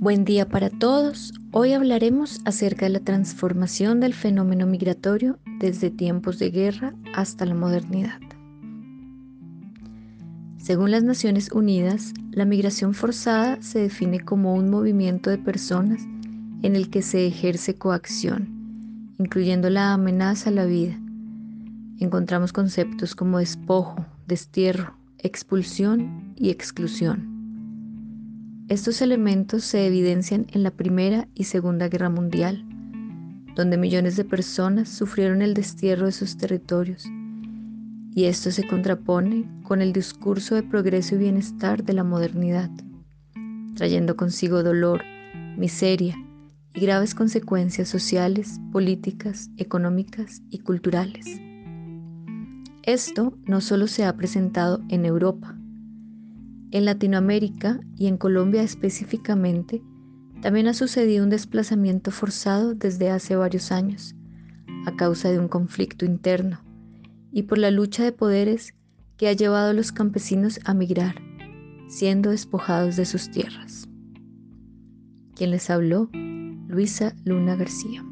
[0.00, 1.34] Buen día para todos.
[1.52, 7.54] Hoy hablaremos acerca de la transformación del fenómeno migratorio desde tiempos de guerra hasta la
[7.54, 8.18] modernidad.
[10.56, 16.00] Según las Naciones Unidas, la migración forzada se define como un movimiento de personas
[16.62, 20.98] en el que se ejerce coacción, incluyendo la amenaza a la vida.
[21.98, 27.29] Encontramos conceptos como despojo, destierro, expulsión y exclusión.
[28.70, 32.64] Estos elementos se evidencian en la Primera y Segunda Guerra Mundial,
[33.56, 37.04] donde millones de personas sufrieron el destierro de sus territorios,
[38.14, 42.70] y esto se contrapone con el discurso de progreso y bienestar de la modernidad,
[43.74, 45.02] trayendo consigo dolor,
[45.56, 46.14] miseria
[46.72, 51.26] y graves consecuencias sociales, políticas, económicas y culturales.
[52.84, 55.59] Esto no solo se ha presentado en Europa,
[56.70, 59.82] en Latinoamérica y en Colombia específicamente,
[60.40, 64.14] también ha sucedido un desplazamiento forzado desde hace varios años,
[64.86, 66.60] a causa de un conflicto interno
[67.32, 68.74] y por la lucha de poderes
[69.16, 71.16] que ha llevado a los campesinos a migrar,
[71.88, 73.88] siendo despojados de sus tierras.
[75.34, 76.08] Quien les habló,
[76.68, 78.04] Luisa Luna García.